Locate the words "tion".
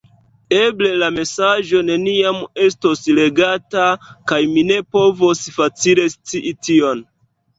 6.69-7.05